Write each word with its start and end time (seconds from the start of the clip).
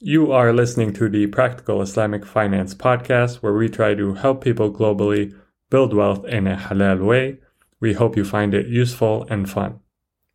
You 0.00 0.30
are 0.30 0.52
listening 0.52 0.92
to 0.94 1.08
the 1.08 1.26
Practical 1.26 1.80
Islamic 1.80 2.26
Finance 2.26 2.74
podcast, 2.74 3.36
where 3.36 3.54
we 3.54 3.70
try 3.70 3.94
to 3.94 4.12
help 4.12 4.44
people 4.44 4.70
globally 4.70 5.34
build 5.70 5.94
wealth 5.94 6.26
in 6.26 6.46
a 6.46 6.54
halal 6.54 7.02
way. 7.02 7.38
We 7.80 7.94
hope 7.94 8.14
you 8.14 8.22
find 8.22 8.52
it 8.52 8.66
useful 8.66 9.26
and 9.30 9.48
fun. 9.48 9.80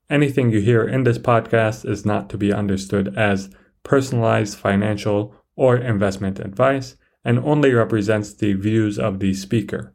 Anything 0.09 0.49
you 0.49 0.61
hear 0.61 0.83
in 0.83 1.03
this 1.03 1.19
podcast 1.19 1.87
is 1.87 2.07
not 2.07 2.27
to 2.31 2.39
be 2.39 2.51
understood 2.51 3.15
as 3.15 3.51
personalized 3.83 4.57
financial 4.57 5.35
or 5.55 5.77
investment 5.77 6.39
advice 6.39 6.95
and 7.23 7.37
only 7.37 7.71
represents 7.71 8.33
the 8.33 8.53
views 8.53 8.97
of 8.97 9.19
the 9.19 9.35
speaker. 9.35 9.93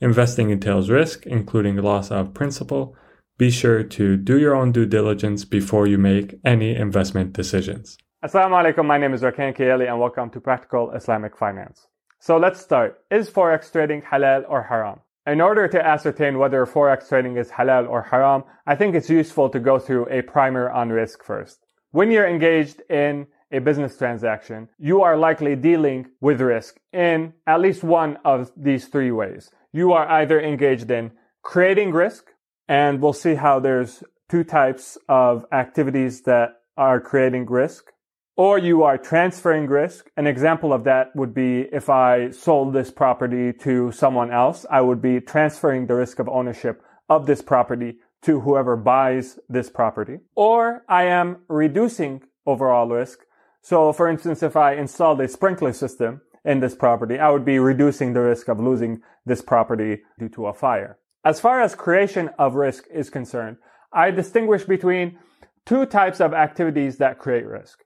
Investing 0.00 0.50
entails 0.50 0.88
risk, 0.88 1.26
including 1.26 1.78
loss 1.78 2.12
of 2.12 2.32
principal. 2.32 2.94
Be 3.38 3.50
sure 3.50 3.82
to 3.82 4.16
do 4.16 4.38
your 4.38 4.54
own 4.54 4.70
due 4.70 4.86
diligence 4.86 5.44
before 5.44 5.88
you 5.88 5.98
make 5.98 6.38
any 6.44 6.76
investment 6.76 7.32
decisions. 7.32 7.98
Assalamu 8.24 8.64
alaikum, 8.64 8.86
my 8.86 8.96
name 8.96 9.12
is 9.12 9.20
Rakaan 9.20 9.54
Kayali 9.54 9.86
and 9.86 10.00
welcome 10.00 10.30
to 10.30 10.40
Practical 10.40 10.92
Islamic 10.92 11.36
Finance. 11.36 11.88
So 12.20 12.38
let's 12.38 12.58
start. 12.58 13.00
Is 13.10 13.28
Forex 13.28 13.70
trading 13.70 14.00
halal 14.00 14.46
or 14.48 14.62
haram? 14.62 15.00
In 15.26 15.42
order 15.42 15.68
to 15.68 15.86
ascertain 15.86 16.38
whether 16.38 16.64
Forex 16.64 17.06
trading 17.06 17.36
is 17.36 17.50
halal 17.50 17.86
or 17.86 18.00
haram, 18.00 18.44
I 18.66 18.76
think 18.76 18.94
it's 18.94 19.10
useful 19.10 19.50
to 19.50 19.60
go 19.60 19.78
through 19.78 20.08
a 20.08 20.22
primer 20.22 20.70
on 20.70 20.88
risk 20.88 21.22
first. 21.22 21.66
When 21.90 22.10
you're 22.10 22.26
engaged 22.26 22.80
in 22.88 23.26
a 23.52 23.58
business 23.58 23.98
transaction, 23.98 24.70
you 24.78 25.02
are 25.02 25.18
likely 25.18 25.54
dealing 25.54 26.06
with 26.22 26.40
risk 26.40 26.80
in 26.94 27.34
at 27.46 27.60
least 27.60 27.84
one 27.84 28.16
of 28.24 28.50
these 28.56 28.86
three 28.86 29.10
ways. 29.10 29.50
You 29.70 29.92
are 29.92 30.08
either 30.08 30.40
engaged 30.40 30.90
in 30.90 31.10
creating 31.42 31.92
risk, 31.92 32.30
and 32.68 33.02
we'll 33.02 33.12
see 33.12 33.34
how 33.34 33.60
there's 33.60 34.02
two 34.30 34.44
types 34.44 34.96
of 35.10 35.44
activities 35.52 36.22
that 36.22 36.62
are 36.78 37.02
creating 37.02 37.44
risk 37.44 37.90
or 38.36 38.58
you 38.58 38.82
are 38.82 38.98
transferring 38.98 39.66
risk. 39.66 40.10
An 40.16 40.26
example 40.26 40.72
of 40.72 40.84
that 40.84 41.14
would 41.14 41.34
be 41.34 41.68
if 41.72 41.88
I 41.88 42.30
sold 42.30 42.72
this 42.72 42.90
property 42.90 43.52
to 43.60 43.92
someone 43.92 44.30
else, 44.32 44.66
I 44.70 44.80
would 44.80 45.00
be 45.00 45.20
transferring 45.20 45.86
the 45.86 45.94
risk 45.94 46.18
of 46.18 46.28
ownership 46.28 46.82
of 47.08 47.26
this 47.26 47.42
property 47.42 47.98
to 48.22 48.40
whoever 48.40 48.76
buys 48.76 49.38
this 49.48 49.70
property. 49.70 50.18
Or 50.34 50.82
I 50.88 51.04
am 51.04 51.42
reducing 51.48 52.22
overall 52.46 52.88
risk. 52.88 53.20
So 53.62 53.92
for 53.92 54.08
instance, 54.08 54.42
if 54.42 54.56
I 54.56 54.74
installed 54.74 55.20
a 55.20 55.28
sprinkler 55.28 55.72
system 55.72 56.22
in 56.44 56.60
this 56.60 56.74
property, 56.74 57.18
I 57.18 57.30
would 57.30 57.44
be 57.44 57.58
reducing 57.58 58.12
the 58.12 58.20
risk 58.20 58.48
of 58.48 58.58
losing 58.58 59.00
this 59.24 59.42
property 59.42 60.02
due 60.18 60.28
to 60.30 60.46
a 60.46 60.54
fire. 60.54 60.98
As 61.24 61.40
far 61.40 61.62
as 61.62 61.74
creation 61.74 62.30
of 62.38 62.54
risk 62.54 62.84
is 62.92 63.08
concerned, 63.08 63.58
I 63.92 64.10
distinguish 64.10 64.64
between 64.64 65.18
two 65.64 65.86
types 65.86 66.20
of 66.20 66.34
activities 66.34 66.98
that 66.98 67.18
create 67.18 67.46
risk. 67.46 67.84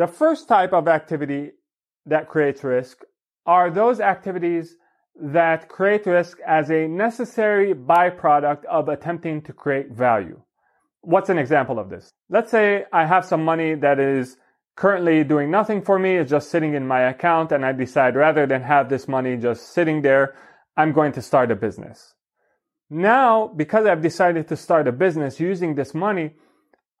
The 0.00 0.06
first 0.06 0.48
type 0.48 0.72
of 0.72 0.88
activity 0.88 1.50
that 2.06 2.26
creates 2.26 2.64
risk 2.64 3.02
are 3.44 3.70
those 3.70 4.00
activities 4.00 4.76
that 5.20 5.68
create 5.68 6.06
risk 6.06 6.38
as 6.46 6.70
a 6.70 6.88
necessary 6.88 7.74
byproduct 7.74 8.64
of 8.64 8.88
attempting 8.88 9.42
to 9.42 9.52
create 9.52 9.90
value. 9.90 10.40
What's 11.02 11.28
an 11.28 11.36
example 11.36 11.78
of 11.78 11.90
this? 11.90 12.08
Let's 12.30 12.50
say 12.50 12.86
I 12.90 13.04
have 13.04 13.26
some 13.26 13.44
money 13.44 13.74
that 13.74 14.00
is 14.00 14.38
currently 14.74 15.22
doing 15.22 15.50
nothing 15.50 15.82
for 15.82 15.98
me, 15.98 16.16
it's 16.16 16.30
just 16.30 16.50
sitting 16.50 16.72
in 16.72 16.88
my 16.88 17.02
account, 17.02 17.52
and 17.52 17.62
I 17.62 17.72
decide 17.72 18.16
rather 18.16 18.46
than 18.46 18.62
have 18.62 18.88
this 18.88 19.06
money 19.06 19.36
just 19.36 19.74
sitting 19.74 20.00
there, 20.00 20.34
I'm 20.78 20.92
going 20.92 21.12
to 21.12 21.20
start 21.20 21.50
a 21.50 21.56
business. 21.56 22.14
Now, 22.88 23.48
because 23.48 23.84
I've 23.84 24.00
decided 24.00 24.48
to 24.48 24.56
start 24.56 24.88
a 24.88 24.92
business 24.92 25.38
using 25.38 25.74
this 25.74 25.92
money, 25.92 26.36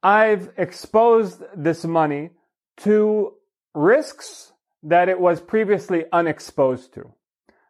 I've 0.02 0.50
exposed 0.58 1.42
this 1.56 1.86
money 1.86 2.32
to 2.80 3.34
risks 3.74 4.52
that 4.82 5.08
it 5.08 5.20
was 5.20 5.40
previously 5.40 6.04
unexposed 6.12 6.94
to. 6.94 7.12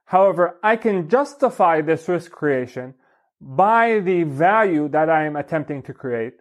However, 0.05 0.59
I 0.63 0.77
can 0.77 1.09
justify 1.09 1.81
this 1.81 2.09
risk 2.09 2.31
creation 2.31 2.95
by 3.41 4.01
the 4.01 4.25
value 4.25 4.89
that 4.89 5.09
I 5.09 5.25
am 5.25 5.37
attempting 5.37 5.83
to 5.85 5.95
create 5.95 6.35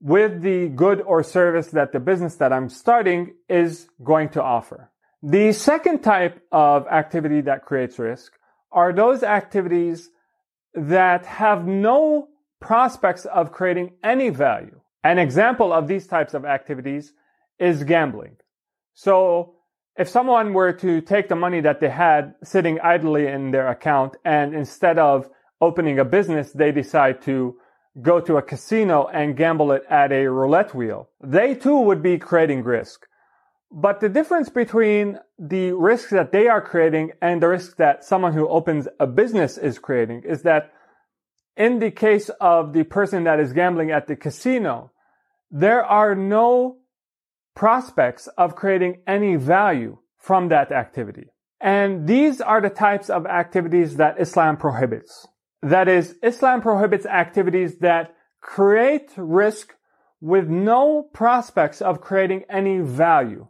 with 0.00 0.42
the 0.42 0.68
good 0.68 1.00
or 1.00 1.22
service 1.22 1.68
that 1.68 1.92
the 1.92 2.00
business 2.00 2.36
that 2.36 2.52
I'm 2.52 2.68
starting 2.68 3.34
is 3.48 3.88
going 4.02 4.28
to 4.30 4.42
offer. 4.42 4.90
The 5.22 5.52
second 5.52 6.00
type 6.00 6.40
of 6.52 6.86
activity 6.86 7.40
that 7.42 7.64
creates 7.64 7.98
risk 7.98 8.32
are 8.70 8.92
those 8.92 9.22
activities 9.22 10.10
that 10.74 11.26
have 11.26 11.66
no 11.66 12.28
prospects 12.60 13.24
of 13.24 13.50
creating 13.50 13.94
any 14.04 14.28
value. 14.28 14.80
An 15.02 15.18
example 15.18 15.72
of 15.72 15.88
these 15.88 16.06
types 16.06 16.34
of 16.34 16.44
activities 16.44 17.12
is 17.58 17.84
gambling. 17.84 18.36
So 18.94 19.54
if 19.96 20.08
someone 20.08 20.52
were 20.52 20.72
to 20.74 21.00
take 21.00 21.28
the 21.28 21.36
money 21.36 21.60
that 21.60 21.80
they 21.80 21.90
had 21.90 22.34
sitting 22.44 22.80
idly 22.80 23.26
in 23.26 23.50
their 23.50 23.68
account 23.68 24.16
and 24.24 24.54
instead 24.54 24.98
of 24.98 25.28
opening 25.60 25.98
a 25.98 26.04
business, 26.04 26.52
they 26.52 26.72
decide 26.72 27.22
to 27.22 27.56
go 28.00 28.20
to 28.20 28.36
a 28.36 28.42
casino 28.42 29.08
and 29.08 29.36
gamble 29.36 29.72
it 29.72 29.82
at 29.90 30.12
a 30.12 30.26
roulette 30.26 30.74
wheel, 30.74 31.08
they 31.22 31.54
too 31.54 31.80
would 31.80 32.02
be 32.02 32.18
creating 32.18 32.62
risk. 32.62 33.06
But 33.70 34.00
the 34.00 34.08
difference 34.08 34.48
between 34.48 35.18
the 35.38 35.72
risk 35.72 36.10
that 36.10 36.32
they 36.32 36.48
are 36.48 36.62
creating 36.62 37.12
and 37.20 37.42
the 37.42 37.48
risk 37.48 37.76
that 37.76 38.04
someone 38.04 38.32
who 38.32 38.48
opens 38.48 38.88
a 38.98 39.06
business 39.06 39.58
is 39.58 39.78
creating 39.78 40.22
is 40.22 40.42
that 40.42 40.72
in 41.56 41.80
the 41.80 41.90
case 41.90 42.30
of 42.40 42.72
the 42.72 42.84
person 42.84 43.24
that 43.24 43.40
is 43.40 43.52
gambling 43.52 43.90
at 43.90 44.06
the 44.06 44.16
casino, 44.16 44.92
there 45.50 45.84
are 45.84 46.14
no 46.14 46.77
prospects 47.58 48.28
of 48.38 48.54
creating 48.54 49.02
any 49.04 49.34
value 49.34 49.98
from 50.16 50.48
that 50.48 50.70
activity. 50.70 51.26
And 51.60 52.06
these 52.06 52.40
are 52.40 52.60
the 52.60 52.70
types 52.70 53.10
of 53.10 53.26
activities 53.26 53.96
that 53.96 54.20
Islam 54.20 54.56
prohibits. 54.56 55.26
That 55.62 55.88
is, 55.88 56.14
Islam 56.22 56.62
prohibits 56.62 57.04
activities 57.04 57.78
that 57.78 58.14
create 58.40 59.10
risk 59.16 59.74
with 60.20 60.46
no 60.48 61.02
prospects 61.12 61.82
of 61.82 62.00
creating 62.00 62.44
any 62.48 62.78
value. 62.78 63.48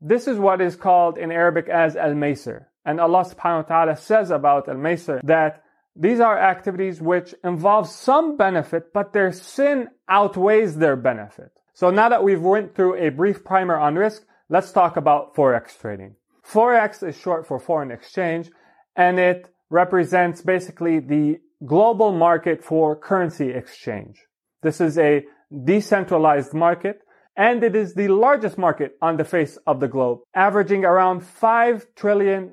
This 0.00 0.26
is 0.26 0.36
what 0.36 0.60
is 0.60 0.74
called 0.74 1.16
in 1.16 1.30
Arabic 1.30 1.68
as 1.68 1.94
al-maysir. 1.94 2.66
And 2.84 3.00
Allah 3.00 3.24
subhanahu 3.24 3.70
wa 3.70 3.84
ta'ala 3.84 3.96
says 3.96 4.32
about 4.32 4.68
al-maysir 4.68 5.20
that 5.22 5.62
these 5.94 6.18
are 6.18 6.36
activities 6.36 7.00
which 7.00 7.36
involve 7.44 7.88
some 7.88 8.36
benefit, 8.36 8.92
but 8.92 9.12
their 9.12 9.30
sin 9.30 9.90
outweighs 10.08 10.74
their 10.74 10.96
benefit. 10.96 11.52
So 11.74 11.90
now 11.90 12.08
that 12.08 12.22
we've 12.22 12.40
went 12.40 12.76
through 12.76 12.94
a 13.04 13.10
brief 13.10 13.44
primer 13.44 13.76
on 13.76 13.96
risk, 13.96 14.22
let's 14.48 14.70
talk 14.70 14.96
about 14.96 15.34
Forex 15.34 15.76
trading. 15.78 16.14
Forex 16.46 17.06
is 17.06 17.18
short 17.18 17.48
for 17.48 17.58
foreign 17.58 17.90
exchange 17.90 18.48
and 18.94 19.18
it 19.18 19.52
represents 19.70 20.40
basically 20.40 21.00
the 21.00 21.40
global 21.66 22.12
market 22.12 22.62
for 22.62 22.94
currency 22.94 23.50
exchange. 23.50 24.22
This 24.62 24.80
is 24.80 24.96
a 24.98 25.24
decentralized 25.64 26.54
market 26.54 27.00
and 27.36 27.64
it 27.64 27.74
is 27.74 27.94
the 27.94 28.06
largest 28.06 28.56
market 28.56 28.96
on 29.02 29.16
the 29.16 29.24
face 29.24 29.56
of 29.66 29.80
the 29.80 29.88
globe, 29.88 30.20
averaging 30.32 30.84
around 30.84 31.22
$5 31.22 31.86
trillion 31.96 32.52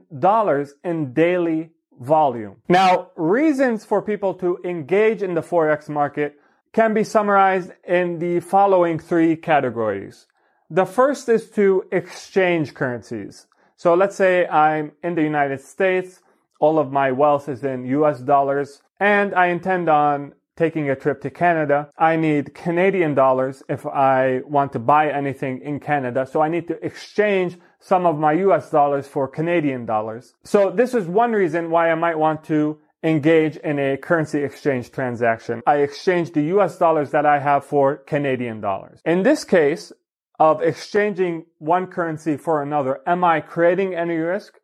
in 0.83 1.13
daily 1.13 1.69
volume. 1.99 2.55
Now, 2.67 3.11
reasons 3.15 3.85
for 3.85 4.01
people 4.01 4.33
to 4.35 4.57
engage 4.65 5.21
in 5.21 5.35
the 5.35 5.41
Forex 5.41 5.87
market 5.87 6.40
can 6.73 6.93
be 6.93 7.03
summarized 7.03 7.71
in 7.85 8.19
the 8.19 8.39
following 8.39 8.97
three 8.97 9.35
categories. 9.35 10.27
The 10.69 10.85
first 10.85 11.27
is 11.27 11.49
to 11.51 11.83
exchange 11.91 12.73
currencies. 12.73 13.47
So 13.75 13.93
let's 13.93 14.15
say 14.15 14.47
I'm 14.47 14.93
in 15.03 15.15
the 15.15 15.23
United 15.23 15.59
States, 15.59 16.21
all 16.59 16.79
of 16.79 16.91
my 16.91 17.11
wealth 17.11 17.49
is 17.49 17.63
in 17.63 17.85
US 17.85 18.19
dollars, 18.19 18.81
and 18.99 19.33
I 19.33 19.47
intend 19.47 19.89
on 19.89 20.33
taking 20.55 20.89
a 20.89 20.95
trip 20.95 21.21
to 21.21 21.29
Canada. 21.29 21.89
I 21.97 22.15
need 22.15 22.53
Canadian 22.53 23.15
dollars 23.15 23.63
if 23.67 23.85
I 23.85 24.41
want 24.45 24.71
to 24.73 24.79
buy 24.79 25.09
anything 25.09 25.61
in 25.61 25.79
Canada. 25.79 26.27
So 26.31 26.41
I 26.41 26.49
need 26.49 26.67
to 26.67 26.85
exchange 26.85 27.57
some 27.79 28.05
of 28.05 28.19
my 28.19 28.33
US 28.33 28.69
dollars 28.69 29.07
for 29.07 29.27
Canadian 29.27 29.85
dollars. 29.85 30.35
So 30.43 30.69
this 30.69 30.93
is 30.93 31.07
one 31.07 31.31
reason 31.31 31.71
why 31.71 31.91
I 31.91 31.95
might 31.95 32.17
want 32.17 32.43
to 32.45 32.77
engage 33.03 33.57
in 33.57 33.79
a 33.79 33.97
currency 33.97 34.43
exchange 34.43 34.91
transaction. 34.91 35.61
I 35.65 35.77
exchange 35.77 36.31
the 36.31 36.43
US 36.55 36.77
dollars 36.77 37.11
that 37.11 37.25
I 37.25 37.39
have 37.39 37.65
for 37.65 37.97
Canadian 37.97 38.61
dollars. 38.61 39.01
In 39.05 39.23
this 39.23 39.43
case 39.43 39.91
of 40.39 40.61
exchanging 40.61 41.45
one 41.59 41.87
currency 41.87 42.37
for 42.37 42.61
another, 42.61 42.99
am 43.05 43.23
I 43.23 43.41
creating 43.41 43.95
any 43.95 44.15
risk? 44.15 44.59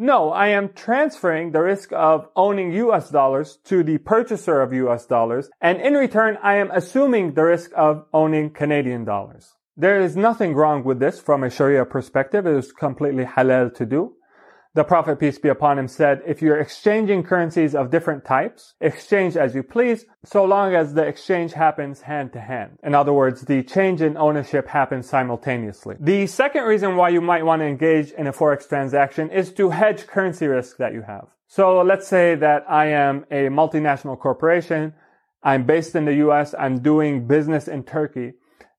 No, 0.00 0.30
I 0.30 0.48
am 0.48 0.72
transferring 0.74 1.50
the 1.50 1.60
risk 1.60 1.92
of 1.92 2.28
owning 2.36 2.72
US 2.72 3.10
dollars 3.10 3.58
to 3.64 3.82
the 3.82 3.98
purchaser 3.98 4.60
of 4.60 4.72
US 4.72 5.06
dollars, 5.06 5.50
and 5.60 5.80
in 5.80 5.94
return, 5.94 6.38
I 6.42 6.54
am 6.54 6.70
assuming 6.70 7.34
the 7.34 7.42
risk 7.42 7.72
of 7.76 8.04
owning 8.12 8.50
Canadian 8.50 9.04
dollars. 9.04 9.56
There 9.76 10.00
is 10.00 10.16
nothing 10.16 10.54
wrong 10.54 10.84
with 10.84 11.00
this 11.00 11.20
from 11.20 11.42
a 11.42 11.50
Sharia 11.50 11.84
perspective. 11.84 12.46
It 12.46 12.56
is 12.56 12.72
completely 12.72 13.24
halal 13.24 13.74
to 13.74 13.86
do. 13.86 14.14
The 14.74 14.84
Prophet, 14.84 15.18
peace 15.18 15.38
be 15.38 15.48
upon 15.48 15.78
him, 15.78 15.88
said, 15.88 16.22
if 16.26 16.42
you're 16.42 16.58
exchanging 16.58 17.22
currencies 17.22 17.74
of 17.74 17.90
different 17.90 18.24
types, 18.24 18.74
exchange 18.80 19.36
as 19.36 19.54
you 19.54 19.62
please, 19.62 20.04
so 20.24 20.44
long 20.44 20.74
as 20.74 20.94
the 20.94 21.06
exchange 21.06 21.54
happens 21.54 22.02
hand 22.02 22.32
to 22.34 22.40
hand. 22.40 22.78
In 22.82 22.94
other 22.94 23.12
words, 23.12 23.42
the 23.42 23.62
change 23.62 24.02
in 24.02 24.16
ownership 24.16 24.68
happens 24.68 25.08
simultaneously. 25.08 25.96
The 25.98 26.26
second 26.26 26.64
reason 26.64 26.96
why 26.96 27.08
you 27.08 27.20
might 27.20 27.44
want 27.44 27.60
to 27.60 27.66
engage 27.66 28.12
in 28.12 28.26
a 28.26 28.32
Forex 28.32 28.68
transaction 28.68 29.30
is 29.30 29.52
to 29.54 29.70
hedge 29.70 30.06
currency 30.06 30.46
risk 30.46 30.76
that 30.76 30.92
you 30.92 31.02
have. 31.02 31.28
So 31.46 31.80
let's 31.80 32.06
say 32.06 32.34
that 32.34 32.70
I 32.70 32.86
am 32.88 33.24
a 33.30 33.48
multinational 33.48 34.18
corporation. 34.18 34.92
I'm 35.42 35.64
based 35.64 35.96
in 35.96 36.04
the 36.04 36.14
US. 36.26 36.54
I'm 36.58 36.80
doing 36.80 37.26
business 37.26 37.68
in 37.68 37.84
Turkey. 37.84 38.34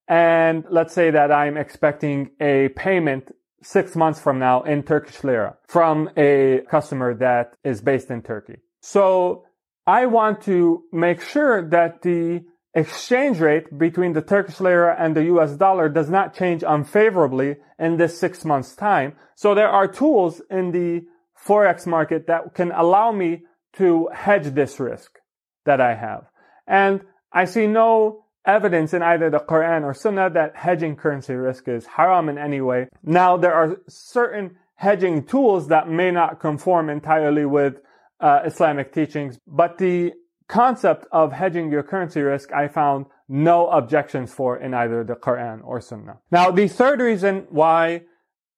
And 0.08 0.66
let's 0.70 0.94
say 0.94 1.12
that 1.12 1.32
I'm 1.32 1.58
expecting 1.58 2.32
a 2.40 2.70
payment 2.70 3.32
six 3.62 3.96
months 3.96 4.20
from 4.20 4.40
now 4.40 4.64
in 4.64 4.84
Turkish 4.84 5.24
lira 5.24 5.58
from 5.68 6.10
a 6.18 6.62
customer 6.70 7.14
that 7.16 7.54
is 7.64 7.82
based 7.82 8.10
in 8.10 8.22
Turkey. 8.22 8.58
So 8.82 9.46
I 9.86 10.06
want 10.06 10.42
to 10.44 10.84
make 10.92 11.22
sure 11.22 11.68
that 11.70 12.02
the 12.02 12.44
exchange 12.74 13.40
rate 13.40 13.78
between 13.78 14.14
the 14.14 14.22
Turkish 14.22 14.60
lira 14.60 14.96
and 14.98 15.16
the 15.16 15.26
US 15.36 15.56
dollar 15.56 15.90
does 15.90 16.10
not 16.10 16.36
change 16.36 16.64
unfavorably 16.64 17.58
in 17.78 17.98
this 17.98 18.20
six 18.20 18.46
months 18.46 18.76
time. 18.76 19.14
So 19.36 19.56
there 19.56 19.70
are 19.70 19.88
tools 19.88 20.42
in 20.50 20.72
the 20.72 21.06
Forex 21.46 21.88
market 21.88 22.28
that 22.28 22.54
can 22.54 22.72
allow 22.72 23.12
me 23.12 23.44
to 23.74 24.10
hedge 24.14 24.54
this 24.54 24.80
risk 24.80 25.20
that 25.66 25.80
I 25.82 25.96
have. 25.96 26.26
And 26.68 27.02
I 27.32 27.46
see 27.46 27.68
no 27.68 28.26
evidence 28.56 28.94
in 28.94 29.02
either 29.02 29.30
the 29.30 29.40
Quran 29.40 29.84
or 29.84 29.94
Sunnah 29.94 30.30
that 30.32 30.56
hedging 30.56 30.96
currency 30.96 31.34
risk 31.34 31.68
is 31.68 31.86
haram 31.86 32.30
in 32.30 32.38
any 32.38 32.62
way. 32.62 32.88
Now, 33.04 33.38
there 33.38 33.54
are 33.54 33.78
certain 33.88 34.58
hedging 34.76 35.26
tools 35.26 35.68
that 35.68 35.90
may 35.90 36.12
not 36.12 36.40
conform 36.40 36.90
entirely 36.90 37.46
with 37.46 37.76
uh, 38.20 38.42
Islamic 38.46 38.94
teachings, 38.94 39.40
but 39.48 39.78
the 39.78 40.14
concept 40.48 41.06
of 41.12 41.32
hedging 41.32 41.72
your 41.72 41.84
currency 41.84 42.22
risk, 42.22 42.52
I 42.52 42.68
found 42.68 43.06
no 43.28 43.68
objections 43.68 44.34
for 44.34 44.58
in 44.58 44.74
either 44.74 45.04
the 45.04 45.16
Quran 45.16 45.60
or 45.64 45.80
Sunnah. 45.80 46.18
Now, 46.32 46.50
the 46.50 46.68
third 46.68 47.00
reason 47.00 47.46
why 47.50 48.04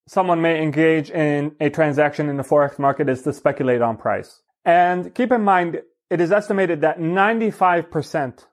someone 0.07 0.41
may 0.41 0.63
engage 0.63 1.09
in 1.09 1.55
a 1.59 1.69
transaction 1.69 2.29
in 2.29 2.37
the 2.37 2.43
Forex 2.43 2.79
market 2.79 3.09
is 3.09 3.21
to 3.23 3.33
speculate 3.33 3.81
on 3.81 3.97
price. 3.97 4.41
And 4.63 5.13
keep 5.13 5.31
in 5.31 5.43
mind, 5.43 5.81
it 6.09 6.21
is 6.21 6.31
estimated 6.31 6.81
that 6.81 6.99
95% 6.99 8.45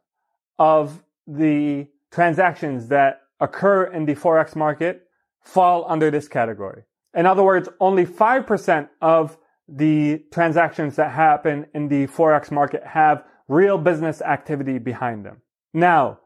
of 0.59 1.03
the 1.29 1.87
transactions 2.11 2.89
that 2.89 3.21
occur 3.39 3.85
in 3.85 4.07
the 4.07 4.15
Forex 4.15 4.57
market 4.57 5.03
fall 5.43 5.85
under 5.89 6.11
this 6.11 6.27
category. 6.27 6.83
In 7.15 7.27
other 7.27 7.43
words, 7.43 7.69
only 7.81 8.07
5% 8.07 8.89
of 9.01 9.37
the 9.69 10.25
transactions 10.33 10.97
that 10.97 11.13
happen 11.13 11.67
in 11.75 11.89
the 11.89 12.07
Forex 12.07 12.51
market 12.51 12.83
have 12.85 13.23
real 13.47 13.79
business 13.79 14.23
activity 14.23 14.79
behind 14.79 15.25
them. 15.25 15.43
Now, 15.75 16.21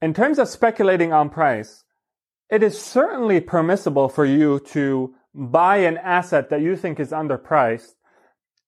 in 0.00 0.14
terms 0.14 0.38
of 0.38 0.48
speculating 0.48 1.12
on 1.12 1.28
price, 1.28 1.84
it 2.50 2.62
is 2.62 2.80
certainly 2.80 3.40
permissible 3.40 4.08
for 4.08 4.24
you 4.24 4.60
to 4.68 5.14
buy 5.34 5.78
an 5.78 5.98
asset 5.98 6.50
that 6.50 6.62
you 6.62 6.76
think 6.76 7.00
is 7.00 7.10
underpriced 7.10 7.94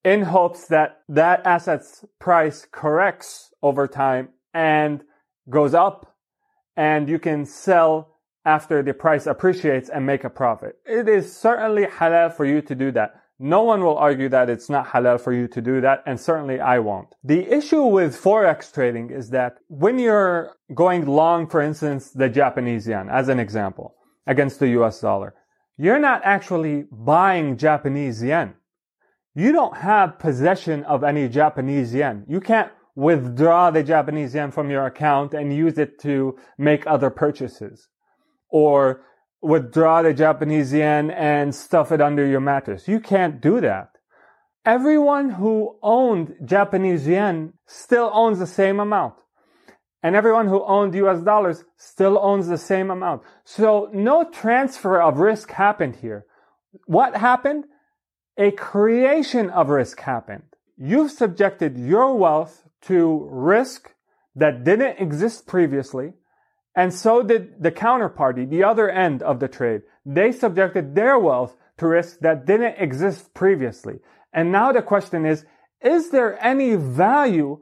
in 0.05 0.23
hopes 0.23 0.67
that 0.67 0.99
that 1.09 1.45
asset's 1.47 2.05
price 2.19 2.67
corrects 2.71 3.53
over 3.63 3.87
time 3.87 4.31
and 4.55 5.03
goes 5.51 5.75
up 5.75 6.17
and 6.77 7.09
you 7.09 7.19
can 7.19 7.45
sell 7.45 8.17
after 8.45 8.83
the 8.83 8.95
price 8.95 9.27
appreciates 9.27 9.91
and 9.91 10.07
make 10.07 10.25
a 10.25 10.31
profit. 10.31 10.77
It 10.87 11.09
is 11.09 11.37
certainly 11.37 11.85
halal 11.85 12.35
for 12.35 12.47
you 12.47 12.63
to 12.63 12.75
do 12.75 12.91
that. 12.93 13.17
No 13.39 13.63
one 13.63 13.83
will 13.83 13.97
argue 13.97 14.29
that 14.29 14.51
it's 14.51 14.69
not 14.69 14.87
halal 14.89 15.19
for 15.21 15.33
you 15.33 15.49
to 15.49 15.63
do 15.63 15.81
that, 15.81 16.03
and 16.07 16.21
certainly 16.21 16.61
I 16.61 16.79
won't. 16.79 17.09
The 17.25 17.51
issue 17.51 17.85
with 17.85 18.21
Forex 18.21 18.73
trading 18.73 19.11
is 19.11 19.31
that 19.31 19.59
when 19.69 19.99
you're 19.99 20.57
going 20.75 21.07
long, 21.07 21.49
for 21.49 21.63
instance, 21.63 22.11
the 22.11 22.29
Japanese 22.29 22.87
yen, 22.87 23.09
as 23.09 23.29
an 23.29 23.41
example, 23.41 23.95
against 24.27 24.61
the 24.61 24.69
US 24.81 25.01
dollar, 25.01 25.35
you're 25.79 25.99
not 25.99 26.21
actually 26.25 26.85
buying 26.93 27.57
Japanese 27.57 28.23
yen. 28.23 28.55
You 29.35 29.53
don't 29.53 29.77
have 29.79 30.19
possession 30.19 30.85
of 30.85 31.03
any 31.03 31.27
Japanese 31.29 31.95
yen. 31.95 32.25
You 32.29 32.41
can't 32.41 32.71
withdraw 33.01 33.71
the 33.71 33.83
Japanese 33.83 34.35
yen 34.35 34.51
from 34.51 34.71
your 34.71 34.85
account 34.85 35.33
and 35.33 35.57
use 35.57 35.79
it 35.79 35.99
to 35.99 36.37
make 36.59 36.87
other 36.87 37.09
purchases. 37.09 37.89
Or 38.51 39.03
withdraw 39.41 40.03
the 40.03 40.13
Japanese 40.13 40.71
yen 40.73 41.11
and 41.11 41.55
stuff 41.55 41.93
it 41.93 42.03
under 42.03 42.27
your 42.27 42.41
mattress. 42.41 42.87
You 42.87 43.01
can't 43.01 43.41
do 43.41 43.59
that. 43.63 43.89
Everyone 44.67 45.31
who 45.31 45.79
owned 45.83 46.35
Japanese 46.45 47.07
yen 47.07 47.55
still 47.67 48.11
owns 48.13 48.39
the 48.39 48.47
same 48.47 48.79
amount. 48.79 49.15
And 50.03 50.15
everyone 50.15 50.49
who 50.49 50.63
owned 50.63 50.95
US 50.95 51.23
dollars 51.23 51.65
still 51.79 52.19
owns 52.21 52.49
the 52.49 52.59
same 52.59 52.91
amount. 52.91 53.23
So 53.45 53.89
no 53.95 54.25
transfer 54.25 55.01
of 55.01 55.19
risk 55.19 55.53
happened 55.53 55.97
here. 55.97 56.27
What 56.85 57.17
happened? 57.17 57.65
A 58.37 58.51
creation 58.51 59.49
of 59.49 59.71
risk 59.71 60.01
happened. 60.01 60.45
You've 60.77 61.11
subjected 61.11 61.79
your 61.79 62.15
wealth 62.15 62.67
to 62.83 63.29
risk 63.31 63.95
that 64.37 64.65
didn't 64.65 64.99
exist 64.99 65.47
previously. 65.47 66.13
And 66.75 66.95
so 66.95 67.23
did 67.23 67.63
the 67.63 67.73
counterparty, 67.73 68.49
the 68.49 68.65
other 68.65 68.89
end 68.89 69.23
of 69.23 69.41
the 69.41 69.49
trade. 69.49 69.83
They 70.07 70.33
subjected 70.33 70.95
their 70.95 71.19
wealth 71.19 71.57
to 71.79 71.87
risk 71.87 72.21
that 72.21 72.47
didn't 72.47 72.77
exist 72.79 73.35
previously. 73.35 73.99
And 74.33 74.53
now 74.53 74.73
the 74.73 74.83
question 74.83 75.27
is, 75.27 75.45
is 75.81 76.11
there 76.11 76.43
any 76.45 76.77
value 76.77 77.61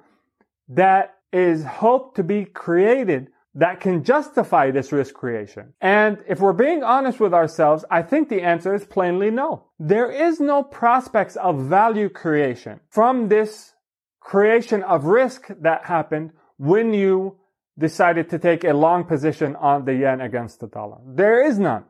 that 0.68 1.16
is 1.32 1.64
hoped 1.64 2.16
to 2.16 2.24
be 2.24 2.44
created 2.44 3.28
that 3.54 3.80
can 3.80 4.04
justify 4.04 4.70
this 4.70 4.92
risk 4.92 5.14
creation? 5.14 5.72
And 5.80 6.18
if 6.28 6.40
we're 6.40 6.52
being 6.52 6.82
honest 6.82 7.18
with 7.18 7.32
ourselves, 7.32 7.84
I 7.90 8.02
think 8.02 8.28
the 8.28 8.42
answer 8.42 8.74
is 8.74 8.84
plainly 8.84 9.30
no. 9.30 9.64
There 9.78 10.10
is 10.10 10.40
no 10.40 10.62
prospects 10.62 11.36
of 11.36 11.60
value 11.62 12.08
creation 12.08 12.80
from 12.90 13.28
this 13.28 13.72
creation 14.28 14.82
of 14.82 15.06
risk 15.06 15.46
that 15.62 15.86
happened 15.86 16.30
when 16.58 16.92
you 16.92 17.34
decided 17.78 18.28
to 18.28 18.38
take 18.38 18.62
a 18.62 18.74
long 18.74 19.02
position 19.02 19.56
on 19.56 19.86
the 19.86 19.94
yen 19.94 20.20
against 20.20 20.60
the 20.60 20.66
dollar. 20.66 20.98
There 21.06 21.42
is 21.42 21.58
none. 21.58 21.84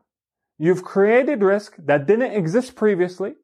You've 0.56 0.84
created 0.84 1.42
risk 1.42 1.74
that 1.80 2.06
didn't 2.06 2.30
exist 2.30 2.76
previously 2.76 3.34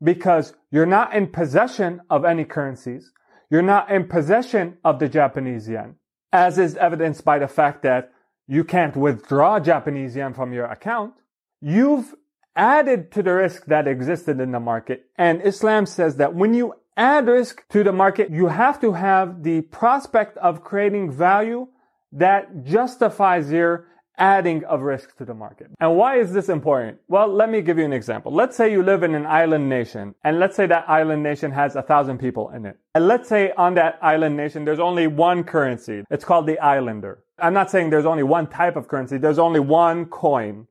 because 0.00 0.54
you're 0.70 0.86
not 0.86 1.14
in 1.14 1.26
possession 1.26 2.00
of 2.08 2.24
any 2.24 2.44
currencies. 2.44 3.10
You're 3.50 3.70
not 3.74 3.90
in 3.90 4.06
possession 4.06 4.76
of 4.84 5.00
the 5.00 5.08
Japanese 5.08 5.68
yen, 5.68 5.96
as 6.32 6.58
is 6.58 6.76
evidenced 6.76 7.24
by 7.24 7.40
the 7.40 7.48
fact 7.48 7.82
that 7.82 8.12
you 8.46 8.62
can't 8.62 8.94
withdraw 8.94 9.58
Japanese 9.58 10.14
yen 10.14 10.32
from 10.32 10.52
your 10.52 10.66
account. 10.66 11.14
You've 11.60 12.14
added 12.54 13.10
to 13.12 13.22
the 13.24 13.32
risk 13.32 13.66
that 13.66 13.88
existed 13.88 14.38
in 14.38 14.52
the 14.52 14.60
market. 14.60 15.06
And 15.16 15.42
Islam 15.42 15.86
says 15.86 16.18
that 16.18 16.36
when 16.36 16.54
you 16.54 16.74
add 16.98 17.28
risk 17.28 17.66
to 17.68 17.82
the 17.84 17.92
market, 17.92 18.30
you 18.30 18.48
have 18.48 18.80
to 18.80 18.92
have 18.92 19.42
the 19.42 19.62
prospect 19.62 20.36
of 20.38 20.62
creating 20.62 21.10
value 21.10 21.68
that 22.12 22.64
justifies 22.64 23.50
your 23.50 23.86
adding 24.18 24.64
of 24.64 24.82
risk 24.82 25.16
to 25.16 25.24
the 25.24 25.32
market. 25.32 25.68
And 25.78 25.96
why 25.96 26.18
is 26.18 26.32
this 26.32 26.48
important? 26.48 26.98
Well, 27.06 27.28
let 27.28 27.50
me 27.50 27.62
give 27.62 27.78
you 27.78 27.84
an 27.84 27.92
example. 27.92 28.34
Let's 28.34 28.56
say 28.56 28.72
you 28.72 28.82
live 28.82 29.04
in 29.04 29.14
an 29.14 29.26
island 29.26 29.68
nation, 29.68 30.16
and 30.24 30.40
let's 30.40 30.56
say 30.56 30.66
that 30.66 30.90
island 30.90 31.22
nation 31.22 31.52
has 31.52 31.76
a 31.76 31.82
thousand 31.82 32.18
people 32.18 32.50
in 32.50 32.66
it. 32.66 32.76
And 32.96 33.06
let's 33.06 33.28
say 33.28 33.52
on 33.52 33.74
that 33.74 33.98
island 34.02 34.36
nation, 34.36 34.64
there's 34.64 34.80
only 34.80 35.06
one 35.06 35.44
currency. 35.44 36.02
It's 36.10 36.24
called 36.24 36.46
the 36.48 36.58
islander. 36.58 37.22
I'm 37.38 37.54
not 37.54 37.70
saying 37.70 37.90
there's 37.90 38.06
only 38.06 38.24
one 38.24 38.48
type 38.48 38.74
of 38.74 38.88
currency. 38.88 39.18
There's 39.18 39.38
only 39.38 39.60
one 39.60 40.06
coin, 40.06 40.66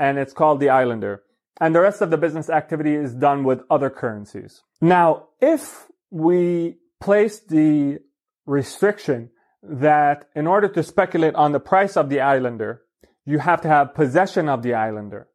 and 0.00 0.18
it's 0.18 0.32
called 0.32 0.58
the 0.58 0.70
islander 0.70 1.22
and 1.60 1.74
the 1.74 1.80
rest 1.80 2.00
of 2.00 2.10
the 2.10 2.16
business 2.16 2.48
activity 2.50 2.94
is 2.94 3.14
done 3.14 3.44
with 3.44 3.62
other 3.70 3.90
currencies. 3.90 4.62
Now, 4.80 5.28
if 5.40 5.88
we 6.10 6.76
place 7.00 7.40
the 7.40 7.98
restriction 8.46 9.30
that 9.62 10.28
in 10.34 10.46
order 10.46 10.68
to 10.68 10.82
speculate 10.82 11.34
on 11.34 11.52
the 11.52 11.60
price 11.60 11.96
of 11.96 12.08
the 12.08 12.20
islander, 12.20 12.82
you 13.24 13.38
have 13.38 13.60
to 13.62 13.68
have 13.68 13.94
possession 13.94 14.48
of 14.48 14.62
the 14.62 14.74
islander, 14.74 15.28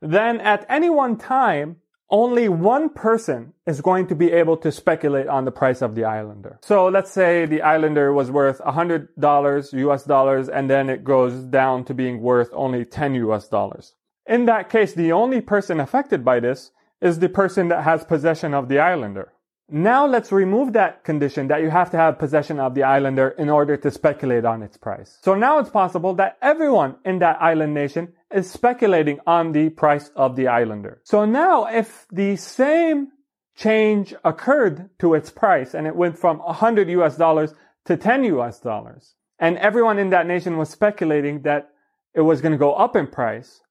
then 0.00 0.40
at 0.40 0.64
any 0.68 0.90
one 0.90 1.16
time, 1.16 1.76
only 2.10 2.46
one 2.48 2.90
person 2.90 3.54
is 3.66 3.80
going 3.80 4.06
to 4.06 4.14
be 4.14 4.30
able 4.30 4.56
to 4.58 4.70
speculate 4.70 5.26
on 5.28 5.46
the 5.46 5.50
price 5.50 5.80
of 5.80 5.94
the 5.94 6.04
islander. 6.04 6.58
So 6.62 6.88
let's 6.88 7.10
say 7.10 7.46
the 7.46 7.62
islander 7.62 8.12
was 8.12 8.30
worth 8.30 8.60
$100 8.60 9.72
US 9.72 10.04
dollars 10.04 10.48
and 10.50 10.68
then 10.68 10.90
it 10.90 11.04
goes 11.04 11.34
down 11.44 11.84
to 11.86 11.94
being 11.94 12.20
worth 12.20 12.50
only 12.52 12.84
10 12.84 13.14
US 13.14 13.48
dollars. 13.48 13.94
In 14.26 14.46
that 14.46 14.70
case, 14.70 14.92
the 14.92 15.12
only 15.12 15.40
person 15.40 15.80
affected 15.80 16.24
by 16.24 16.40
this 16.40 16.70
is 17.00 17.18
the 17.18 17.28
person 17.28 17.68
that 17.68 17.82
has 17.82 18.04
possession 18.04 18.54
of 18.54 18.68
the 18.68 18.78
islander. 18.78 19.32
Now 19.68 20.06
let's 20.06 20.30
remove 20.30 20.74
that 20.74 21.02
condition 21.02 21.48
that 21.48 21.62
you 21.62 21.70
have 21.70 21.90
to 21.92 21.96
have 21.96 22.18
possession 22.18 22.60
of 22.60 22.74
the 22.74 22.82
islander 22.82 23.28
in 23.30 23.48
order 23.48 23.76
to 23.78 23.90
speculate 23.90 24.44
on 24.44 24.62
its 24.62 24.76
price. 24.76 25.18
So 25.22 25.34
now 25.34 25.58
it's 25.58 25.70
possible 25.70 26.14
that 26.14 26.36
everyone 26.42 26.96
in 27.04 27.20
that 27.20 27.40
island 27.40 27.72
nation 27.72 28.12
is 28.30 28.50
speculating 28.50 29.18
on 29.26 29.52
the 29.52 29.70
price 29.70 30.10
of 30.14 30.36
the 30.36 30.48
islander. 30.48 31.00
So 31.04 31.24
now 31.24 31.64
if 31.64 32.06
the 32.12 32.36
same 32.36 33.12
change 33.56 34.14
occurred 34.24 34.90
to 34.98 35.14
its 35.14 35.30
price 35.30 35.74
and 35.74 35.86
it 35.86 35.96
went 35.96 36.18
from 36.18 36.38
100 36.38 36.90
US 36.90 37.16
dollars 37.16 37.54
to 37.86 37.96
10 37.96 38.24
US 38.24 38.60
dollars, 38.60 39.14
and 39.38 39.56
everyone 39.58 39.98
in 39.98 40.10
that 40.10 40.26
nation 40.26 40.58
was 40.58 40.68
speculating 40.68 41.42
that 41.42 41.70
it 42.14 42.20
was 42.20 42.40
going 42.40 42.52
to 42.52 42.58
go 42.58 42.74
up 42.74 42.94
in 42.94 43.06
price, 43.06 43.62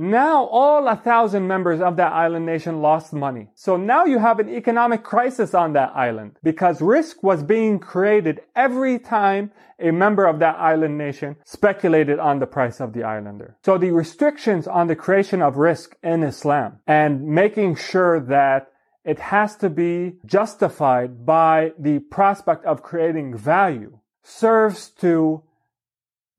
now 0.00 0.46
all 0.46 0.88
a 0.88 0.96
thousand 0.96 1.46
members 1.46 1.82
of 1.82 1.96
that 1.96 2.10
island 2.10 2.46
nation 2.46 2.80
lost 2.80 3.12
money. 3.12 3.48
So 3.54 3.76
now 3.76 4.06
you 4.06 4.18
have 4.18 4.40
an 4.40 4.48
economic 4.48 5.02
crisis 5.02 5.52
on 5.52 5.74
that 5.74 5.92
island 5.94 6.38
because 6.42 6.80
risk 6.80 7.22
was 7.22 7.42
being 7.42 7.78
created 7.78 8.40
every 8.56 8.98
time 8.98 9.52
a 9.78 9.90
member 9.90 10.24
of 10.24 10.38
that 10.38 10.56
island 10.56 10.96
nation 10.96 11.36
speculated 11.44 12.18
on 12.18 12.38
the 12.38 12.46
price 12.46 12.80
of 12.80 12.94
the 12.94 13.02
islander. 13.04 13.58
So 13.62 13.76
the 13.76 13.90
restrictions 13.90 14.66
on 14.66 14.86
the 14.86 14.96
creation 14.96 15.42
of 15.42 15.58
risk 15.58 15.94
in 16.02 16.22
Islam 16.22 16.78
and 16.86 17.26
making 17.26 17.76
sure 17.76 18.20
that 18.20 18.72
it 19.04 19.18
has 19.18 19.54
to 19.56 19.68
be 19.68 20.14
justified 20.24 21.26
by 21.26 21.72
the 21.78 21.98
prospect 21.98 22.64
of 22.64 22.82
creating 22.82 23.36
value 23.36 23.98
serves 24.22 24.88
to 25.00 25.42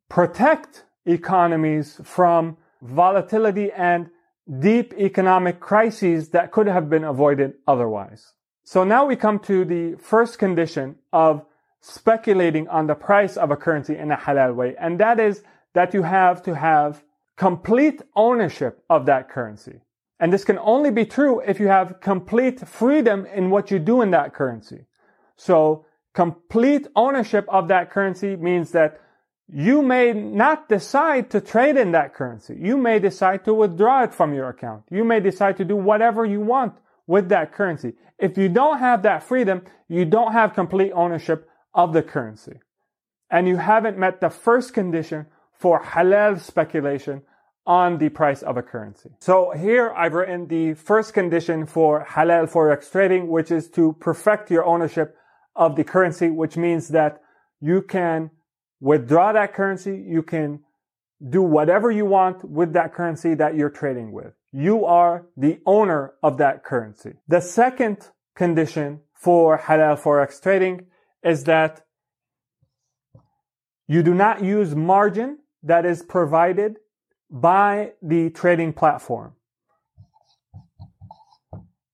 protect 0.09 0.85
economies 1.05 2.01
from 2.03 2.57
volatility 2.81 3.71
and 3.71 4.09
deep 4.59 4.93
economic 4.97 5.59
crises 5.59 6.29
that 6.29 6.51
could 6.51 6.67
have 6.67 6.89
been 6.89 7.03
avoided 7.03 7.53
otherwise. 7.67 8.33
So 8.63 8.83
now 8.83 9.05
we 9.05 9.15
come 9.15 9.39
to 9.39 9.65
the 9.65 9.95
first 9.97 10.39
condition 10.39 10.95
of 11.13 11.45
speculating 11.81 12.67
on 12.67 12.87
the 12.87 12.95
price 12.95 13.37
of 13.37 13.51
a 13.51 13.55
currency 13.55 13.97
in 13.97 14.11
a 14.11 14.17
halal 14.17 14.55
way, 14.55 14.75
and 14.79 14.99
that 14.99 15.19
is 15.19 15.43
that 15.73 15.93
you 15.93 16.03
have 16.03 16.43
to 16.43 16.55
have 16.55 17.03
complete 17.37 18.01
ownership 18.15 18.83
of 18.89 19.05
that 19.07 19.29
currency. 19.29 19.79
And 20.19 20.31
this 20.31 20.43
can 20.43 20.59
only 20.59 20.91
be 20.91 21.05
true 21.05 21.39
if 21.39 21.59
you 21.59 21.67
have 21.67 21.99
complete 21.99 22.59
freedom 22.67 23.25
in 23.25 23.49
what 23.49 23.71
you 23.71 23.79
do 23.79 24.01
in 24.03 24.11
that 24.11 24.35
currency. 24.35 24.85
So 25.37 25.85
complete 26.13 26.87
ownership 26.95 27.45
of 27.49 27.67
that 27.69 27.89
currency 27.89 28.35
means 28.35 28.71
that 28.71 29.01
you 29.53 29.81
may 29.81 30.13
not 30.13 30.69
decide 30.69 31.29
to 31.31 31.41
trade 31.41 31.75
in 31.75 31.91
that 31.91 32.13
currency. 32.13 32.55
You 32.57 32.77
may 32.77 32.99
decide 32.99 33.43
to 33.45 33.53
withdraw 33.53 34.03
it 34.03 34.13
from 34.13 34.33
your 34.33 34.47
account. 34.47 34.83
You 34.89 35.03
may 35.03 35.19
decide 35.19 35.57
to 35.57 35.65
do 35.65 35.75
whatever 35.75 36.25
you 36.25 36.39
want 36.39 36.75
with 37.05 37.29
that 37.29 37.51
currency. 37.51 37.93
If 38.17 38.37
you 38.37 38.47
don't 38.47 38.79
have 38.79 39.03
that 39.03 39.23
freedom, 39.23 39.63
you 39.89 40.05
don't 40.05 40.31
have 40.31 40.53
complete 40.53 40.93
ownership 40.93 41.49
of 41.73 41.91
the 41.91 42.01
currency. 42.01 42.59
And 43.29 43.47
you 43.47 43.57
haven't 43.57 43.97
met 43.97 44.21
the 44.21 44.29
first 44.29 44.73
condition 44.73 45.25
for 45.53 45.81
halal 45.81 46.39
speculation 46.39 47.23
on 47.65 47.97
the 47.97 48.09
price 48.09 48.41
of 48.41 48.57
a 48.57 48.61
currency. 48.61 49.09
So 49.19 49.51
here 49.51 49.91
I've 49.91 50.13
written 50.13 50.47
the 50.47 50.73
first 50.75 51.13
condition 51.13 51.65
for 51.65 52.05
halal 52.05 52.49
forex 52.49 52.91
trading, 52.91 53.27
which 53.27 53.51
is 53.51 53.69
to 53.71 53.93
perfect 53.99 54.49
your 54.49 54.65
ownership 54.65 55.15
of 55.55 55.75
the 55.75 55.83
currency, 55.83 56.29
which 56.29 56.57
means 56.57 56.89
that 56.89 57.21
you 57.59 57.81
can 57.81 58.31
withdraw 58.81 59.31
that 59.31 59.53
currency. 59.53 60.03
You 60.05 60.23
can 60.23 60.59
do 61.29 61.41
whatever 61.41 61.89
you 61.89 62.05
want 62.05 62.43
with 62.43 62.73
that 62.73 62.93
currency 62.93 63.35
that 63.35 63.55
you're 63.55 63.69
trading 63.69 64.11
with. 64.11 64.33
You 64.51 64.83
are 64.85 65.27
the 65.37 65.61
owner 65.65 66.15
of 66.21 66.37
that 66.39 66.65
currency. 66.65 67.13
The 67.27 67.39
second 67.39 68.09
condition 68.35 69.01
for 69.13 69.57
halal 69.57 70.01
forex 70.01 70.41
trading 70.41 70.87
is 71.23 71.45
that 71.45 71.85
you 73.87 74.01
do 74.03 74.13
not 74.13 74.43
use 74.43 74.75
margin 74.75 75.37
that 75.63 75.85
is 75.85 76.01
provided 76.01 76.77
by 77.29 77.91
the 78.01 78.29
trading 78.31 78.73
platform. 78.73 79.33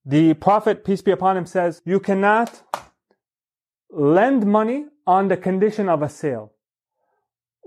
The 0.06 0.36
Prophet, 0.36 0.86
peace 0.86 1.02
be 1.02 1.12
upon 1.12 1.36
him, 1.36 1.46
says, 1.46 1.82
you 1.86 2.00
cannot 2.00 2.64
lend 3.90 4.46
money 4.46 4.86
on 5.06 5.28
the 5.28 5.36
condition 5.36 5.90
of 5.90 6.02
a 6.02 6.08
sale 6.08 6.54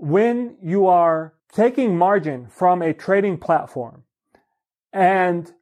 when 0.01 0.57
you 0.63 0.87
are 0.87 1.35
taking 1.53 1.95
margin 1.95 2.47
from 2.47 2.81
a 2.81 2.91
trading 2.91 3.37
platform 3.37 4.03
and 4.91 5.53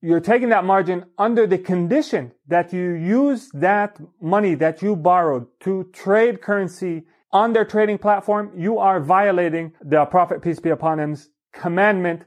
you're 0.00 0.20
taking 0.20 0.50
that 0.50 0.64
margin 0.64 1.04
under 1.18 1.44
the 1.44 1.58
condition 1.58 2.30
that 2.46 2.72
you 2.72 2.92
use 2.92 3.50
that 3.52 3.98
money 4.20 4.54
that 4.54 4.80
you 4.80 4.94
borrowed 4.94 5.46
to 5.58 5.90
trade 5.92 6.40
currency 6.40 7.02
on 7.32 7.52
their 7.52 7.64
trading 7.64 7.98
platform, 7.98 8.52
you 8.56 8.78
are 8.78 9.00
violating 9.00 9.72
the 9.82 10.04
Prophet, 10.04 10.40
peace 10.40 10.60
be 10.60 10.70
upon 10.70 11.00
him's 11.00 11.30
commandment 11.52 12.22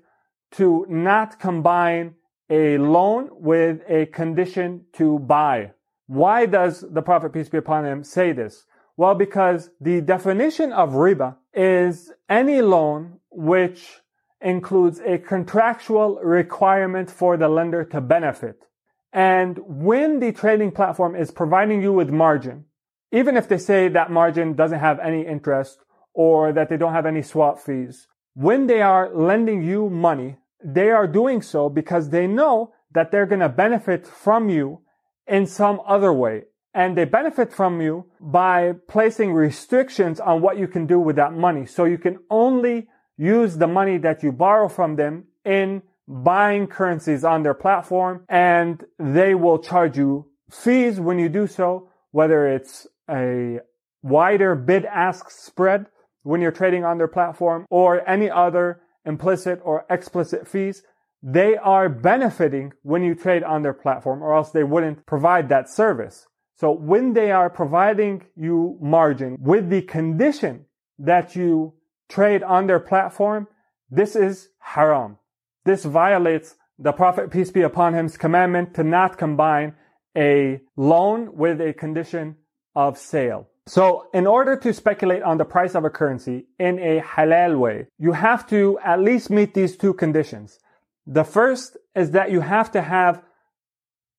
to 0.51 0.85
not 0.89 1.39
combine 1.39 2.13
a 2.49 2.77
loan 2.77 3.29
with 3.31 3.81
a 3.87 4.07
condition 4.07 4.83
to 4.93 5.19
buy. 5.19 5.71
Why 6.07 6.45
does 6.45 6.83
the 6.91 7.01
Prophet, 7.01 7.31
peace 7.31 7.47
be 7.47 7.57
upon 7.57 7.85
him, 7.85 8.03
say 8.03 8.33
this? 8.33 8.65
Well, 8.97 9.13
because 9.13 9.69
the 9.79 10.01
definition 10.01 10.73
of 10.73 10.93
riba 10.93 11.35
is 11.53 12.11
any 12.27 12.63
loan 12.63 13.19
which 13.29 14.01
includes 14.41 14.99
a 15.05 15.19
contractual 15.19 16.19
requirement 16.23 17.11
for 17.11 17.37
the 17.37 17.47
lender 17.47 17.83
to 17.85 18.01
benefit. 18.01 18.65
And 19.13 19.59
when 19.63 20.19
the 20.19 20.31
trading 20.31 20.71
platform 20.71 21.15
is 21.15 21.29
providing 21.29 21.83
you 21.83 21.93
with 21.93 22.09
margin, 22.09 22.65
even 23.11 23.37
if 23.37 23.47
they 23.47 23.59
say 23.59 23.87
that 23.87 24.09
margin 24.09 24.55
doesn't 24.55 24.79
have 24.79 24.99
any 24.99 25.25
interest 25.27 25.77
or 26.15 26.51
that 26.53 26.67
they 26.67 26.77
don't 26.77 26.93
have 26.93 27.05
any 27.05 27.21
swap 27.21 27.59
fees, 27.59 28.07
when 28.33 28.65
they 28.65 28.81
are 28.81 29.13
lending 29.13 29.61
you 29.61 29.91
money, 29.91 30.37
they 30.63 30.89
are 30.89 31.07
doing 31.07 31.43
so 31.43 31.69
because 31.69 32.09
they 32.09 32.25
know 32.25 32.73
that 32.93 33.11
they're 33.11 33.27
going 33.27 33.41
to 33.41 33.49
benefit 33.49 34.07
from 34.07 34.49
you 34.49 34.81
in 35.27 35.45
some 35.45 35.79
other 35.85 36.11
way 36.11 36.45
and 36.73 36.97
they 36.97 37.05
benefit 37.05 37.51
from 37.51 37.81
you 37.81 38.05
by 38.19 38.73
placing 38.87 39.33
restrictions 39.33 40.19
on 40.19 40.41
what 40.41 40.57
you 40.57 40.67
can 40.67 40.85
do 40.85 40.99
with 40.99 41.15
that 41.15 41.33
money. 41.33 41.65
So 41.65 41.85
you 41.85 41.97
can 41.97 42.19
only 42.29 42.87
use 43.17 43.57
the 43.57 43.67
money 43.67 43.97
that 43.97 44.23
you 44.23 44.31
borrow 44.31 44.67
from 44.67 44.95
them 44.95 45.25
in 45.43 45.81
buying 46.07 46.67
currencies 46.67 47.23
on 47.23 47.43
their 47.43 47.53
platform 47.53 48.23
and 48.29 48.83
they 48.99 49.35
will 49.35 49.59
charge 49.59 49.97
you 49.97 50.27
fees 50.49 50.99
when 50.99 51.19
you 51.19 51.29
do 51.29 51.47
so, 51.47 51.89
whether 52.11 52.47
it's 52.47 52.87
a 53.09 53.59
wider 54.03 54.55
bid 54.55 54.85
ask 54.85 55.29
spread 55.29 55.87
when 56.23 56.41
you're 56.41 56.51
trading 56.51 56.85
on 56.85 56.97
their 56.97 57.07
platform 57.07 57.65
or 57.69 58.07
any 58.07 58.29
other 58.29 58.81
implicit 59.05 59.59
or 59.63 59.85
explicit 59.89 60.47
fees. 60.47 60.83
They 61.23 61.57
are 61.57 61.89
benefiting 61.89 62.73
when 62.83 63.01
you 63.01 63.15
trade 63.15 63.43
on 63.43 63.63
their 63.63 63.73
platform 63.73 64.21
or 64.21 64.35
else 64.35 64.51
they 64.51 64.63
wouldn't 64.63 65.05
provide 65.05 65.49
that 65.49 65.69
service. 65.69 66.27
So 66.57 66.71
when 66.71 67.13
they 67.13 67.31
are 67.31 67.49
providing 67.49 68.23
you 68.35 68.77
margin 68.81 69.37
with 69.39 69.69
the 69.69 69.83
condition 69.83 70.65
that 70.97 71.35
you 71.35 71.73
trade 72.09 72.41
on 72.41 72.65
their 72.65 72.79
platform, 72.79 73.47
this 73.91 74.15
is 74.15 74.49
haram. 74.59 75.17
This 75.65 75.85
violates 75.85 76.55
the 76.79 76.91
Prophet, 76.91 77.29
peace 77.29 77.51
be 77.51 77.61
upon 77.61 77.93
him's 77.93 78.17
commandment 78.17 78.73
to 78.75 78.83
not 78.83 79.17
combine 79.17 79.75
a 80.15 80.59
loan 80.75 81.35
with 81.35 81.61
a 81.61 81.73
condition 81.73 82.37
of 82.75 82.97
sale. 82.97 83.47
So 83.67 84.07
in 84.13 84.25
order 84.25 84.55
to 84.57 84.73
speculate 84.73 85.21
on 85.21 85.37
the 85.37 85.45
price 85.45 85.75
of 85.75 85.85
a 85.85 85.89
currency 85.89 86.45
in 86.57 86.79
a 86.79 87.01
halal 87.01 87.59
way, 87.59 87.87
you 87.99 88.13
have 88.13 88.47
to 88.47 88.79
at 88.83 89.01
least 89.01 89.29
meet 89.29 89.53
these 89.53 89.77
two 89.77 89.93
conditions. 89.93 90.59
The 91.05 91.23
first 91.23 91.77
is 91.95 92.11
that 92.11 92.31
you 92.31 92.41
have 92.41 92.71
to 92.71 92.81
have 92.81 93.21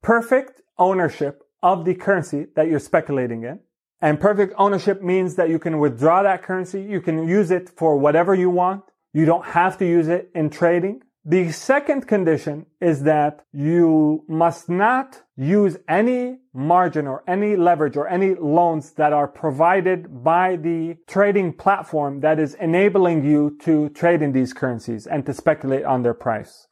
perfect 0.03 0.61
ownership 0.79 1.43
of 1.63 1.85
the 1.85 1.95
currency 1.95 2.47
that 2.57 2.69
you're 2.69 2.81
speculating 2.81 3.45
in. 3.45 3.61
And 4.01 4.21
perfect 4.21 4.55
ownership 4.57 5.03
means 5.03 5.35
that 5.37 5.49
you 5.49 5.59
can 5.59 5.79
withdraw 5.79 6.23
that 6.23 6.43
currency. 6.43 6.83
You 6.83 7.01
can 7.01 7.27
use 7.27 7.51
it 7.51 7.69
for 7.69 7.97
whatever 7.97 8.35
you 8.35 8.51
want. 8.51 8.85
You 9.13 9.25
don't 9.25 9.45
have 9.45 9.79
to 9.79 9.87
use 9.87 10.09
it 10.09 10.31
in 10.35 10.51
trading. 10.51 11.03
The 11.25 11.51
second 11.51 12.07
condition 12.07 12.67
is 12.81 13.03
that 13.03 13.45
you 13.53 14.25
must 14.29 14.69
not 14.69 15.23
use 15.37 15.77
any 15.89 16.39
margin 16.55 17.07
or 17.07 17.23
any 17.27 17.55
leverage 17.55 17.97
or 17.97 18.09
any 18.09 18.35
loans 18.35 18.93
that 18.93 19.13
are 19.13 19.29
provided 19.29 20.25
by 20.25 20.57
the 20.57 20.97
trading 21.07 21.53
platform 21.53 22.21
that 22.21 22.39
is 22.39 22.55
enabling 22.55 23.25
you 23.25 23.59
to 23.63 23.91
trade 23.91 24.23
in 24.23 24.33
these 24.33 24.55
currencies 24.55 25.07
and 25.07 25.27
to 25.27 25.35
speculate 25.35 25.85
on 25.85 26.03
their 26.03 26.15
price. 26.15 26.67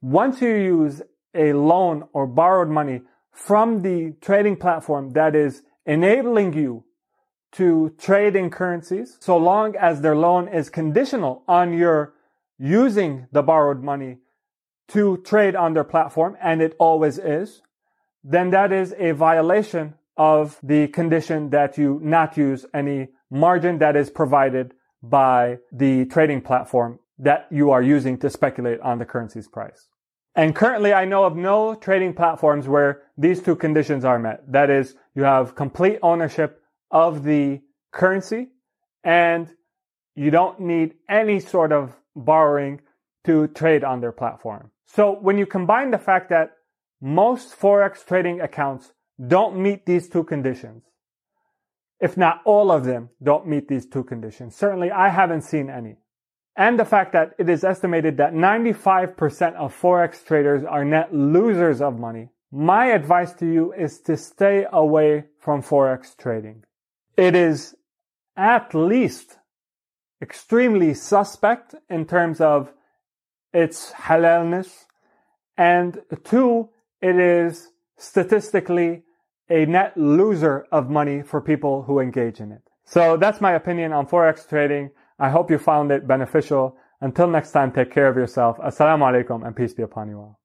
Once 0.00 0.40
you 0.40 0.54
use 0.54 1.02
a 1.34 1.52
loan 1.52 2.04
or 2.12 2.26
borrowed 2.26 2.68
money 2.68 3.02
from 3.32 3.82
the 3.82 4.14
trading 4.20 4.56
platform 4.56 5.10
that 5.10 5.34
is 5.34 5.62
enabling 5.86 6.52
you 6.52 6.84
to 7.52 7.94
trade 7.98 8.36
in 8.36 8.50
currencies 8.50 9.16
so 9.20 9.36
long 9.36 9.74
as 9.76 10.00
their 10.00 10.16
loan 10.16 10.48
is 10.48 10.70
conditional 10.70 11.42
on 11.48 11.72
your 11.72 12.14
using 12.58 13.26
the 13.32 13.42
borrowed 13.42 13.82
money 13.82 14.18
to 14.88 15.16
trade 15.18 15.56
on 15.56 15.72
their 15.72 15.84
platform, 15.84 16.36
and 16.42 16.60
it 16.60 16.74
always 16.78 17.18
is, 17.18 17.62
then 18.22 18.50
that 18.50 18.72
is 18.72 18.94
a 18.98 19.12
violation 19.12 19.94
of 20.16 20.58
the 20.62 20.86
condition 20.88 21.50
that 21.50 21.78
you 21.78 21.98
not 22.02 22.36
use 22.36 22.66
any 22.74 23.08
margin 23.30 23.78
that 23.78 23.96
is 23.96 24.10
provided 24.10 24.74
by 25.02 25.58
the 25.72 26.04
trading 26.06 26.40
platform 26.40 26.98
that 27.18 27.46
you 27.50 27.70
are 27.70 27.82
using 27.82 28.18
to 28.18 28.28
speculate 28.28 28.80
on 28.80 28.98
the 28.98 29.04
currency's 29.04 29.48
price. 29.48 29.88
And 30.34 30.54
currently 30.54 30.92
I 30.92 31.04
know 31.04 31.24
of 31.24 31.36
no 31.36 31.74
trading 31.74 32.14
platforms 32.14 32.66
where 32.66 33.02
these 33.18 33.42
two 33.42 33.54
conditions 33.54 34.04
are 34.04 34.18
met. 34.18 34.50
That 34.50 34.70
is, 34.70 34.94
you 35.14 35.24
have 35.24 35.54
complete 35.54 35.98
ownership 36.02 36.62
of 36.90 37.22
the 37.22 37.60
currency 37.92 38.48
and 39.04 39.48
you 40.14 40.30
don't 40.30 40.60
need 40.60 40.94
any 41.08 41.40
sort 41.40 41.72
of 41.72 41.94
borrowing 42.16 42.80
to 43.24 43.48
trade 43.48 43.84
on 43.84 44.00
their 44.00 44.12
platform. 44.12 44.70
So 44.86 45.12
when 45.20 45.38
you 45.38 45.46
combine 45.46 45.90
the 45.90 45.98
fact 45.98 46.30
that 46.30 46.52
most 47.00 47.58
Forex 47.58 48.04
trading 48.04 48.40
accounts 48.40 48.92
don't 49.26 49.56
meet 49.56 49.86
these 49.86 50.08
two 50.08 50.24
conditions, 50.24 50.84
if 52.00 52.16
not 52.16 52.40
all 52.44 52.70
of 52.70 52.84
them 52.84 53.10
don't 53.22 53.46
meet 53.46 53.68
these 53.68 53.86
two 53.86 54.04
conditions, 54.04 54.56
certainly 54.56 54.90
I 54.90 55.08
haven't 55.08 55.42
seen 55.42 55.70
any. 55.70 55.96
And 56.56 56.78
the 56.78 56.84
fact 56.84 57.12
that 57.12 57.34
it 57.38 57.48
is 57.48 57.64
estimated 57.64 58.18
that 58.18 58.34
95% 58.34 59.54
of 59.54 59.74
Forex 59.78 60.24
traders 60.24 60.64
are 60.64 60.84
net 60.84 61.14
losers 61.14 61.80
of 61.80 61.98
money. 61.98 62.28
My 62.50 62.86
advice 62.86 63.32
to 63.34 63.46
you 63.46 63.72
is 63.72 64.00
to 64.02 64.16
stay 64.16 64.66
away 64.70 65.24
from 65.38 65.62
Forex 65.62 66.16
trading. 66.16 66.64
It 67.16 67.34
is 67.34 67.74
at 68.36 68.74
least 68.74 69.38
extremely 70.20 70.92
suspect 70.94 71.74
in 71.88 72.04
terms 72.04 72.40
of 72.40 72.72
its 73.54 73.92
halalness. 73.92 74.84
And 75.56 76.00
two, 76.24 76.68
it 77.00 77.16
is 77.16 77.68
statistically 77.96 79.02
a 79.48 79.66
net 79.66 79.96
loser 79.96 80.66
of 80.70 80.90
money 80.90 81.22
for 81.22 81.40
people 81.40 81.82
who 81.82 81.98
engage 81.98 82.40
in 82.40 82.52
it. 82.52 82.62
So 82.84 83.16
that's 83.16 83.40
my 83.40 83.52
opinion 83.52 83.92
on 83.92 84.06
Forex 84.06 84.48
trading. 84.48 84.90
I 85.22 85.30
hope 85.30 85.52
you 85.52 85.58
found 85.58 85.92
it 85.92 86.08
beneficial. 86.08 86.76
Until 87.00 87.28
next 87.28 87.52
time, 87.52 87.70
take 87.70 87.92
care 87.92 88.08
of 88.08 88.16
yourself. 88.16 88.58
Assalamu 88.58 89.04
alaikum 89.08 89.46
and 89.46 89.54
peace 89.54 89.72
be 89.72 89.84
upon 89.84 90.08
you 90.08 90.18
all. 90.18 90.41